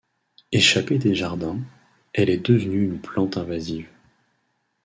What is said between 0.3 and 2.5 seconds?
Échappée des jardins, elle est